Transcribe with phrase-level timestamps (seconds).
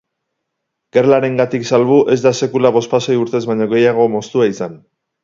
[0.97, 4.81] Gerlarengatik salbu, ez da sekula bospasei urtez baino gehiago moztua izan.